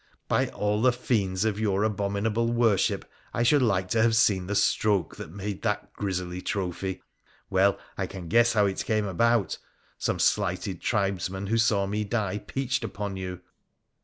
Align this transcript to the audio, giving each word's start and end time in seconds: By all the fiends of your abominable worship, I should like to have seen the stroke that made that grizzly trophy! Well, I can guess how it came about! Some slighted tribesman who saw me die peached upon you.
By 0.27 0.47
all 0.47 0.81
the 0.81 0.91
fiends 0.91 1.45
of 1.45 1.59
your 1.59 1.83
abominable 1.83 2.51
worship, 2.51 3.07
I 3.35 3.43
should 3.43 3.61
like 3.61 3.87
to 3.89 4.01
have 4.01 4.15
seen 4.15 4.47
the 4.47 4.55
stroke 4.55 5.17
that 5.17 5.29
made 5.29 5.61
that 5.61 5.93
grizzly 5.93 6.41
trophy! 6.41 7.03
Well, 7.51 7.77
I 7.99 8.07
can 8.07 8.27
guess 8.27 8.53
how 8.53 8.65
it 8.65 8.83
came 8.83 9.05
about! 9.05 9.59
Some 9.99 10.17
slighted 10.17 10.81
tribesman 10.81 11.45
who 11.45 11.59
saw 11.59 11.85
me 11.85 12.03
die 12.03 12.39
peached 12.39 12.83
upon 12.83 13.15
you. 13.15 13.41